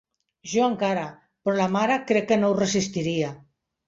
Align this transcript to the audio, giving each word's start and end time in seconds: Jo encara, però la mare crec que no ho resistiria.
Jo 0.51 0.61
encara, 0.67 1.03
però 1.47 1.57
la 1.59 1.67
mare 1.75 1.97
crec 2.13 2.25
que 2.31 2.39
no 2.39 2.49
ho 2.55 2.57
resistiria. 2.61 3.29